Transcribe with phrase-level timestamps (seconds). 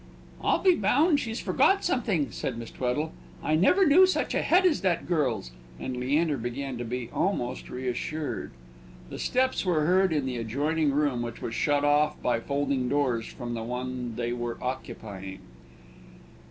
[0.43, 3.11] "I'll be bound she's forgot something," said Miss Tweddle.
[3.43, 7.69] "I never knew such a head as that girl's;" and Leander began to be almost
[7.69, 8.49] reassured.
[9.11, 13.27] The steps were heard in the adjoining room, which was shut off by folding doors
[13.27, 15.37] from the one they were occupying.